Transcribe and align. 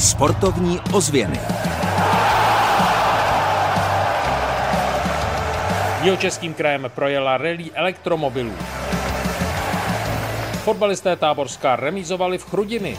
Sportovní 0.00 0.80
ozvěny. 0.92 1.40
Jihočeským 6.02 6.54
krajem 6.54 6.90
projela 6.94 7.36
rally 7.36 7.70
elektromobilů. 7.74 8.52
Fotbalisté 10.64 11.16
Táborská 11.16 11.76
remízovali 11.76 12.38
v 12.38 12.44
Chrudimi. 12.44 12.96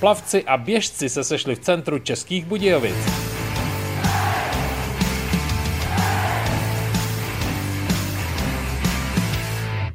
Plavci 0.00 0.44
a 0.44 0.56
běžci 0.56 1.08
se 1.08 1.24
sešli 1.24 1.54
v 1.54 1.58
centru 1.58 1.98
Českých 1.98 2.44
Budějovic. 2.44 2.96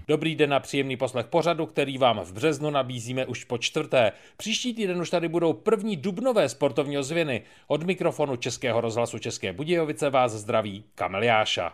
Dobrý 0.07 0.35
den 0.35 0.53
a 0.53 0.59
příjemný 0.59 0.97
poslech 0.97 1.25
pořadu, 1.25 1.65
který 1.65 1.97
vám 1.97 2.19
v 2.19 2.33
březnu 2.33 2.69
nabízíme 2.69 3.25
už 3.25 3.43
po 3.43 3.57
čtvrté. 3.57 4.11
Příští 4.37 4.73
týden 4.73 5.01
už 5.01 5.09
tady 5.09 5.27
budou 5.27 5.53
první 5.53 5.97
dubnové 5.97 6.49
sportovní 6.49 6.97
ozvěny. 6.97 7.41
Od 7.67 7.83
mikrofonu 7.83 8.35
Českého 8.35 8.81
rozhlasu 8.81 9.19
České 9.19 9.53
Budějovice 9.53 10.09
vás 10.09 10.31
zdraví 10.31 10.83
Kamil 10.95 11.23
Jáša. 11.23 11.73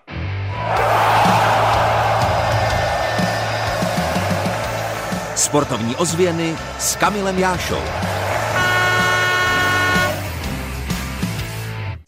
Sportovní 5.35 5.96
ozvěny 5.96 6.55
s 6.80 6.96
Kamilem 6.96 7.40
Jášou. 7.40 8.19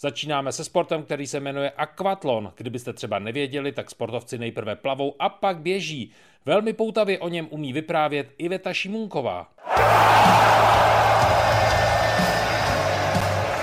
Začínáme 0.02 0.52
se 0.52 0.64
sportem, 0.64 1.04
který 1.04 1.28
se 1.28 1.40
jmenuje 1.40 1.72
aquatlon. 1.72 2.54
Kdybyste 2.58 2.94
třeba 2.94 3.20
nevěděli, 3.20 3.72
tak 3.72 3.90
sportovci 3.90 4.38
nejprve 4.38 4.76
plavou 4.76 5.16
a 5.20 5.30
pak 5.30 5.58
běží. 5.58 6.12
Velmi 6.46 6.74
poutavě 6.74 7.20
o 7.20 7.30
něm 7.30 7.48
umí 7.50 7.74
vyprávět 7.74 8.34
Iveta 8.38 8.74
Šimunková. 8.74 9.48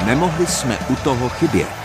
Nemohli 0.06 0.46
jsme 0.46 0.78
u 0.92 0.96
toho 0.96 1.28
chybět. 1.28 1.77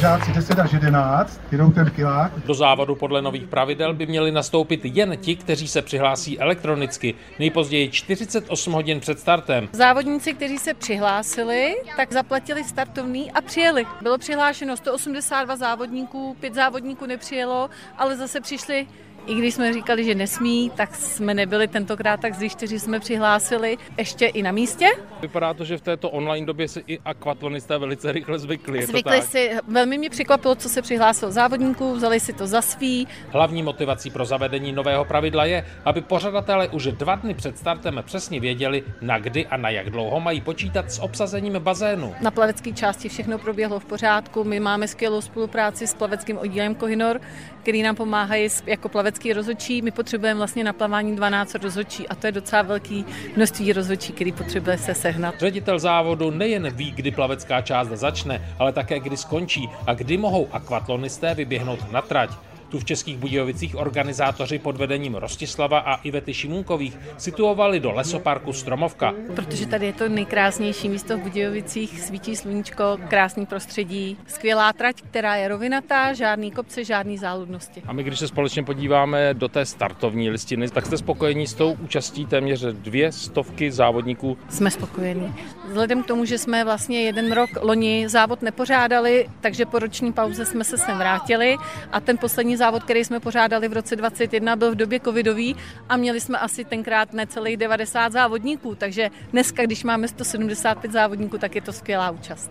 Žáci 0.00 0.32
10 0.32 0.58
až 0.58 0.72
11, 0.72 1.40
jedou 1.52 1.70
ten 1.70 1.90
kilák. 1.90 2.32
Do 2.46 2.54
závodu 2.54 2.94
podle 2.94 3.22
nových 3.22 3.46
pravidel 3.46 3.94
by 3.94 4.06
měli 4.06 4.32
nastoupit 4.32 4.80
jen 4.84 5.16
ti, 5.16 5.36
kteří 5.36 5.68
se 5.68 5.82
přihlásí 5.82 6.40
elektronicky, 6.40 7.14
nejpozději 7.38 7.90
48 7.90 8.72
hodin 8.72 9.00
před 9.00 9.20
startem. 9.20 9.68
Závodníci, 9.72 10.34
kteří 10.34 10.58
se 10.58 10.74
přihlásili, 10.74 11.76
tak 11.96 12.12
zaplatili 12.12 12.64
startovný 12.64 13.32
a 13.32 13.40
přijeli. 13.40 13.86
Bylo 14.02 14.18
přihlášeno 14.18 14.76
182 14.76 15.56
závodníků, 15.56 16.36
pět 16.40 16.54
závodníků 16.54 17.06
nepřijelo, 17.06 17.70
ale 17.98 18.16
zase 18.16 18.40
přišli 18.40 18.86
i 19.26 19.34
když 19.34 19.54
jsme 19.54 19.72
říkali, 19.72 20.04
že 20.04 20.14
nesmí, 20.14 20.70
tak 20.76 20.94
jsme 20.94 21.34
nebyli 21.34 21.68
tentokrát 21.68 22.20
tak 22.20 22.34
zlí, 22.34 22.48
kteří 22.48 22.78
jsme 22.78 23.00
přihlásili 23.00 23.76
ještě 23.98 24.26
i 24.26 24.42
na 24.42 24.52
místě. 24.52 24.86
Vypadá 25.20 25.54
to, 25.54 25.64
že 25.64 25.78
v 25.78 25.80
této 25.80 26.10
online 26.10 26.46
době 26.46 26.68
si 26.68 26.84
i 26.86 26.98
akvatlonisté 27.04 27.78
velice 27.78 28.12
rychle 28.12 28.38
zvykli. 28.38 28.86
Zvykli 28.86 29.22
si, 29.22 29.50
velmi 29.68 29.98
mě 29.98 30.10
překvapilo, 30.10 30.54
co 30.54 30.68
se 30.68 30.82
přihlásilo 30.82 31.30
závodníků, 31.30 31.94
vzali 31.94 32.20
si 32.20 32.32
to 32.32 32.46
za 32.46 32.62
svý. 32.62 33.08
Hlavní 33.28 33.62
motivací 33.62 34.10
pro 34.10 34.24
zavedení 34.24 34.72
nového 34.72 35.04
pravidla 35.04 35.44
je, 35.44 35.66
aby 35.84 36.00
pořadatelé 36.00 36.68
už 36.68 36.86
dva 36.86 37.14
dny 37.14 37.34
před 37.34 37.58
startem 37.58 38.02
přesně 38.06 38.40
věděli, 38.40 38.82
na 39.00 39.18
kdy 39.18 39.46
a 39.46 39.56
na 39.56 39.70
jak 39.70 39.90
dlouho 39.90 40.20
mají 40.20 40.40
počítat 40.40 40.92
s 40.92 40.98
obsazením 40.98 41.52
bazénu. 41.58 42.14
Na 42.20 42.30
plavecké 42.30 42.72
části 42.72 43.08
všechno 43.08 43.38
proběhlo 43.38 43.80
v 43.80 43.84
pořádku. 43.84 44.44
My 44.44 44.60
máme 44.60 44.88
skvělou 44.88 45.20
spolupráci 45.20 45.86
s 45.86 45.94
plaveckým 45.94 46.38
oddílem 46.38 46.74
Kohinor, 46.74 47.20
který 47.62 47.82
nám 47.82 47.96
pomáhají 47.96 48.48
jako 48.66 48.88
plavecký 48.88 49.09
plavecký 49.10 49.32
rozhodčí, 49.32 49.82
my 49.82 49.90
potřebujeme 49.90 50.38
vlastně 50.38 50.64
na 50.64 50.72
plavání 50.72 51.16
12 51.16 51.54
rozhodčí 51.54 52.08
a 52.08 52.14
to 52.14 52.26
je 52.26 52.32
docela 52.32 52.62
velký 52.62 53.04
množství 53.36 53.72
rozhodčí, 53.72 54.12
který 54.12 54.32
potřebuje 54.32 54.78
se 54.78 54.94
sehnat. 54.94 55.34
Ředitel 55.38 55.78
závodu 55.78 56.30
nejen 56.30 56.70
ví, 56.70 56.90
kdy 56.90 57.10
plavecká 57.10 57.60
část 57.60 57.88
začne, 57.88 58.54
ale 58.58 58.72
také 58.72 59.00
kdy 59.00 59.16
skončí 59.16 59.68
a 59.86 59.94
kdy 59.94 60.16
mohou 60.16 60.48
akvatlonisté 60.52 61.34
vyběhnout 61.34 61.92
na 61.92 62.02
trať. 62.02 62.30
Tu 62.70 62.78
v 62.78 62.84
Českých 62.84 63.18
Budějovicích 63.18 63.76
organizátoři 63.76 64.58
pod 64.58 64.76
vedením 64.76 65.14
Rostislava 65.14 65.78
a 65.78 65.94
Ivety 65.94 66.34
Šimunkových 66.34 66.98
situovali 67.18 67.80
do 67.80 67.90
lesoparku 67.92 68.52
Stromovka. 68.52 69.14
Protože 69.34 69.66
tady 69.66 69.86
je 69.86 69.92
to 69.92 70.08
nejkrásnější 70.08 70.88
místo 70.88 71.18
v 71.18 71.20
Budějovicích, 71.20 72.00
svítí 72.00 72.36
sluníčko, 72.36 72.98
krásný 73.08 73.46
prostředí, 73.46 74.16
skvělá 74.26 74.72
trať, 74.72 75.02
která 75.02 75.36
je 75.36 75.48
rovinatá, 75.48 76.12
žádný 76.12 76.50
kopce, 76.50 76.84
žádný 76.84 77.18
záludnosti. 77.18 77.82
A 77.86 77.92
my, 77.92 78.02
když 78.02 78.18
se 78.18 78.28
společně 78.28 78.62
podíváme 78.62 79.34
do 79.34 79.48
té 79.48 79.66
startovní 79.66 80.30
listiny, 80.30 80.70
tak 80.70 80.86
jste 80.86 80.98
spokojení 80.98 81.46
s 81.46 81.54
tou 81.54 81.72
účastí 81.72 82.26
téměř 82.26 82.62
dvě 82.62 83.12
stovky 83.12 83.72
závodníků? 83.72 84.38
Jsme 84.48 84.70
spokojení. 84.70 85.34
Vzhledem 85.70 86.02
k 86.02 86.06
tomu, 86.06 86.24
že 86.24 86.38
jsme 86.38 86.64
vlastně 86.64 87.02
jeden 87.02 87.32
rok 87.32 87.50
loni 87.60 88.08
závod 88.08 88.42
nepořádali, 88.42 89.28
takže 89.40 89.66
po 89.66 89.78
roční 89.78 90.12
pauze 90.12 90.46
jsme 90.46 90.64
se 90.64 90.78
sem 90.78 90.98
vrátili 90.98 91.56
a 91.92 92.00
ten 92.00 92.18
poslední 92.18 92.56
závod, 92.56 92.82
který 92.82 93.04
jsme 93.04 93.20
pořádali 93.20 93.68
v 93.68 93.72
roce 93.72 93.96
2021, 93.96 94.56
byl 94.56 94.72
v 94.72 94.74
době 94.74 95.00
covidový 95.00 95.56
a 95.88 95.96
měli 95.96 96.20
jsme 96.20 96.38
asi 96.38 96.64
tenkrát 96.64 97.12
necelých 97.12 97.56
90 97.56 98.12
závodníků, 98.12 98.74
takže 98.74 99.10
dneska, 99.32 99.62
když 99.62 99.84
máme 99.84 100.08
175 100.08 100.92
závodníků, 100.92 101.38
tak 101.38 101.54
je 101.54 101.62
to 101.62 101.72
skvělá 101.72 102.10
účast. 102.10 102.50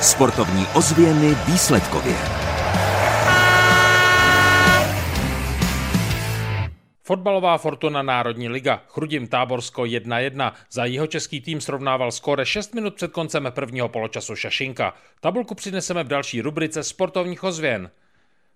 Sportovní 0.00 0.66
ozvěny 0.74 1.36
výsledkově. 1.46 2.37
Fotbalová 7.08 7.58
Fortuna 7.58 8.02
Národní 8.02 8.48
liga. 8.48 8.82
Chrudim 8.88 9.26
Táborsko 9.26 9.82
1-1. 9.82 10.52
Za 10.70 10.84
jeho 10.84 11.06
český 11.06 11.40
tým 11.40 11.60
srovnával 11.60 12.12
skóre 12.12 12.46
6 12.46 12.74
minut 12.74 12.94
před 12.94 13.12
koncem 13.12 13.48
prvního 13.50 13.88
poločasu 13.88 14.36
Šašinka. 14.36 14.94
Tabulku 15.20 15.54
přineseme 15.54 16.04
v 16.04 16.08
další 16.08 16.40
rubrice 16.40 16.82
sportovních 16.82 17.44
ozvěn. 17.44 17.90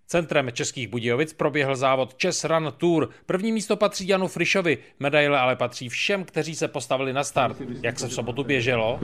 Centrem 0.07 0.51
Českých 0.53 0.89
Budějovic 0.89 1.33
proběhl 1.33 1.77
závod 1.77 2.23
Chess 2.23 2.45
Run 2.45 2.73
Tour. 2.77 3.09
První 3.27 3.53
místo 3.53 3.77
patří 3.77 4.09
Janu 4.09 4.29
Frišovi, 4.29 4.79
medaile 5.01 5.39
ale 5.39 5.57
patří 5.57 5.89
všem, 5.89 6.25
kteří 6.25 6.55
se 6.55 6.69
postavili 6.69 7.13
na 7.13 7.25
start. 7.25 7.57
Jak 7.83 7.99
se 8.01 8.09
v 8.09 8.13
sobotu 8.13 8.45
běželo? 8.45 9.01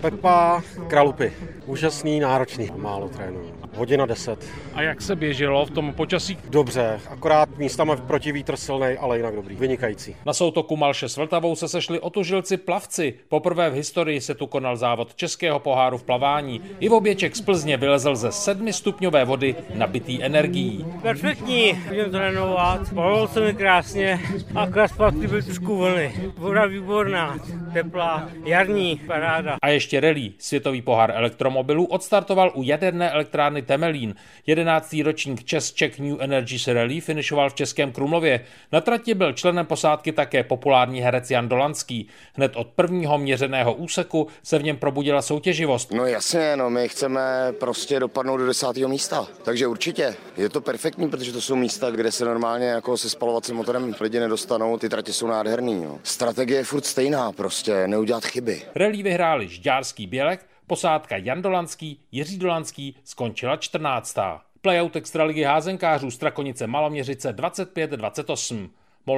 Pepa 0.00 0.62
Kralupy. 0.88 1.32
Úžasný, 1.66 2.20
náročný. 2.20 2.70
Málo 2.76 3.08
trénuju. 3.08 3.54
Hodina 3.74 4.06
10. 4.06 4.46
A 4.74 4.82
jak 4.82 5.02
se 5.02 5.16
běželo 5.16 5.66
v 5.66 5.70
tom 5.70 5.92
počasí? 5.94 6.38
Dobře, 6.48 7.00
akorát 7.08 7.58
místama 7.58 7.96
protivítr 7.96 8.56
silný, 8.56 8.86
ale 9.00 9.16
jinak 9.16 9.34
dobrý. 9.34 9.56
Vynikající. 9.56 10.16
Na 10.26 10.32
soutoku 10.32 10.76
Malše 10.76 11.08
s 11.08 11.16
Vltavou 11.16 11.56
se 11.56 11.68
sešli 11.68 12.00
otužilci 12.00 12.56
plavci. 12.56 13.14
Poprvé 13.28 13.70
v 13.70 13.74
historii 13.74 14.20
se 14.20 14.34
tu 14.34 14.46
konal 14.46 14.76
závod 14.76 15.14
Českého 15.14 15.58
poháru 15.58 15.98
v 15.98 16.02
plavání. 16.02 16.60
Ivo 16.80 17.00
Běček 17.00 17.36
z 17.36 17.40
Plzně 17.40 17.76
vylezl 17.76 18.16
ze 18.16 18.32
sedmistupňové 18.32 19.24
vody 19.24 19.54
na 19.74 19.86
nabitý 19.98 20.24
energií. 20.24 20.86
Perfektní, 21.02 21.72
můžeme 21.88 22.10
trénovat, 22.10 22.92
bavilo 22.92 23.28
se 23.28 23.40
mi 23.40 23.54
krásně, 23.54 24.20
akorát 24.54 24.88
zpátky 24.88 25.26
byly 25.26 25.42
trošku 25.42 25.76
vlny. 25.76 26.32
Voda 26.36 26.66
výborná, 26.66 27.38
teplá, 27.72 28.28
jarní, 28.44 29.00
paráda. 29.06 29.56
A 29.62 29.68
ještě 29.68 30.00
relí. 30.00 30.34
Světový 30.38 30.82
pohár 30.82 31.10
elektromobilů 31.10 31.84
odstartoval 31.84 32.52
u 32.54 32.62
jaderné 32.62 33.10
elektrárny 33.10 33.62
Temelín. 33.62 34.14
11. 34.46 34.96
ročník 35.04 35.44
Čes 35.44 35.72
Czech 35.72 35.98
New 35.98 36.16
Energies 36.20 36.68
Rally 36.68 37.00
finišoval 37.00 37.50
v 37.50 37.54
Českém 37.54 37.92
Krumlově. 37.92 38.40
Na 38.72 38.80
trati 38.80 39.14
byl 39.14 39.32
členem 39.32 39.66
posádky 39.66 40.12
také 40.12 40.42
populární 40.44 41.00
herec 41.00 41.30
Jan 41.30 41.48
Dolanský. 41.48 42.08
Hned 42.34 42.56
od 42.56 42.66
prvního 42.66 43.18
měřeného 43.18 43.74
úseku 43.74 44.26
se 44.42 44.58
v 44.58 44.62
něm 44.62 44.76
probudila 44.76 45.22
soutěživost. 45.22 45.92
No 45.92 46.06
jasně, 46.06 46.56
no 46.56 46.70
my 46.70 46.88
chceme 46.88 47.52
prostě 47.60 48.00
dopadnout 48.00 48.36
do 48.36 48.46
desátého 48.46 48.88
místa. 48.88 49.26
Takže 49.44 49.66
určitě. 49.78 50.16
Je 50.36 50.48
to 50.48 50.60
perfektní, 50.60 51.10
protože 51.10 51.32
to 51.32 51.40
jsou 51.40 51.56
místa, 51.56 51.90
kde 51.90 52.12
se 52.12 52.24
normálně 52.24 52.66
jako 52.66 52.96
se 52.96 53.10
spalovacím 53.10 53.56
motorem 53.56 53.94
lidi 54.00 54.20
nedostanou. 54.20 54.78
Ty 54.78 54.88
tratě 54.88 55.12
jsou 55.12 55.26
nádherný. 55.26 55.84
No. 55.84 55.98
Strategie 56.02 56.60
je 56.60 56.64
furt 56.64 56.86
stejná, 56.86 57.32
prostě 57.32 57.88
neudělat 57.88 58.24
chyby. 58.24 58.62
Rally 58.74 59.02
vyhráli 59.02 59.48
Žďárský 59.48 60.06
Bělek, 60.06 60.46
posádka 60.66 61.16
Jan 61.16 61.42
Dolanský, 61.42 62.00
Jiří 62.12 62.38
Dolanský 62.38 62.96
skončila 63.04 63.56
14. 63.56 64.16
Playout 64.60 64.96
extraligy 64.96 65.42
házenkářů 65.42 66.10
Strakonice 66.10 66.66
Maloměřice 66.66 67.36
25-28. 67.36 68.68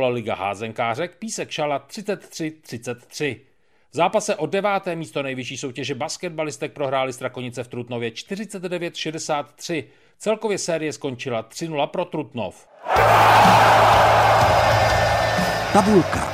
Liga 0.08 0.34
házenkářek 0.34 1.16
Písek 1.16 1.50
Šala 1.50 1.86
33-33. 1.88 3.40
V 3.92 3.96
zápase 3.96 4.37
o 4.37 4.46
deváté 4.46 4.96
místo 4.96 5.22
nejvyšší 5.22 5.56
soutěže 5.56 5.94
basketbalistek 5.94 6.72
prohráli 6.72 7.12
Strakonice 7.12 7.64
v 7.64 7.69
Trutnově 7.69 8.10
49-63. 8.10 9.84
Celkově 10.19 10.58
série 10.58 10.92
skončila 10.92 11.42
3-0 11.42 11.87
pro 11.87 12.04
Trutnov. 12.04 12.69
Tabulka. 15.72 16.29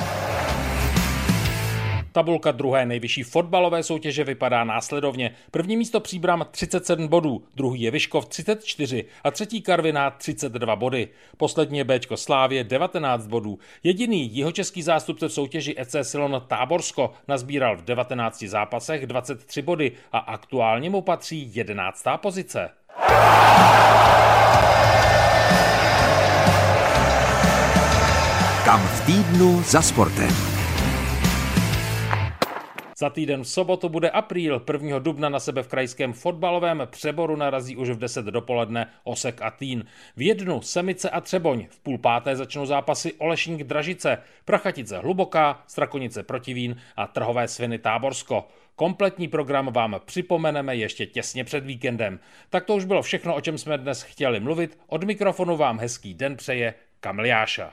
Tabulka 2.17 2.53
druhé 2.53 2.87
nejvyšší 2.87 3.23
fotbalové 3.23 3.83
soutěže 3.83 4.25
vypadá 4.25 4.65
následovně. 4.65 5.35
První 5.51 5.77
místo 5.77 6.01
Příbram 6.01 6.47
37 6.51 7.09
bodů, 7.09 7.45
druhý 7.57 7.81
je 7.81 7.91
Vyškov 7.91 8.27
34 8.27 9.05
a 9.25 9.31
třetí 9.31 9.63
Karviná 9.63 10.11
32 10.11 10.77
body. 10.77 11.09
Poslední 11.37 11.79
je 11.79 11.85
Bčko 11.85 12.17
Slávě 12.17 12.65
19 12.65 13.27
bodů. 13.27 13.59
Jediný 13.83 14.35
jihočeský 14.35 14.83
zástupce 14.83 15.29
v 15.29 15.33
soutěži 15.33 15.75
EC 15.79 15.97
Silon 16.03 16.43
Táborsko 16.47 17.13
nazbíral 17.29 17.77
v 17.77 17.85
19 17.85 18.43
zápasech 18.43 19.07
23 19.07 19.63
body 19.63 19.93
a 20.13 20.19
aktuálně 20.19 20.91
mu 20.91 21.03
patří 21.03 21.51
11. 21.55 22.05
pozice. 22.17 22.71
Kam 28.65 28.81
v 28.81 29.07
týdnu 29.07 29.63
za 29.63 29.83
sportem. 29.83 30.56
Za 32.99 33.11
týden 33.11 33.43
v 33.43 33.49
sobotu 33.49 33.89
bude 33.89 34.11
apríl. 34.11 34.63
1. 34.73 34.99
dubna 34.99 35.29
na 35.29 35.41
sebe 35.41 35.63
v 35.63 35.69
krajském 35.69 36.13
fotbalovém 36.13 36.83
přeboru 36.91 37.37
narazí 37.37 37.77
už 37.77 37.91
v 37.91 37.99
10 37.99 38.25
dopoledne 38.25 38.87
Osek 39.05 39.43
a 39.43 39.51
Týn. 39.51 39.85
V 40.17 40.23
jednu 40.23 40.63
Semice 40.63 41.11
a 41.11 41.21
Třeboň. 41.21 41.67
V 41.71 41.79
půl 41.81 41.99
páté 41.99 42.37
začnou 42.37 42.67
zápasy 42.67 43.13
Olešník 43.13 43.65
Dražice, 43.65 44.19
Prachatice 44.45 44.99
Hluboká, 44.99 45.63
Strakonice 45.67 46.23
Protivín 46.23 46.77
a 46.97 47.07
Trhové 47.07 47.49
Sviny 47.49 47.79
Táborsko. 47.79 48.49
Kompletní 48.77 49.29
program 49.29 49.73
vám 49.73 50.01
připomeneme 50.05 50.77
ještě 50.77 51.07
těsně 51.07 51.45
před 51.45 51.65
víkendem. 51.65 52.21
Tak 52.51 52.65
to 52.65 52.75
už 52.75 52.85
bylo 52.85 53.03
všechno, 53.03 53.35
o 53.35 53.41
čem 53.41 53.59
jsme 53.59 53.79
dnes 53.79 54.03
chtěli 54.03 54.41
mluvit. 54.41 54.79
Od 54.87 55.05
mikrofonu 55.05 55.57
vám 55.57 55.79
hezký 55.79 56.15
den 56.15 56.37
přeje 56.37 56.75
Kamil 57.01 57.25
Jáša. 57.25 57.73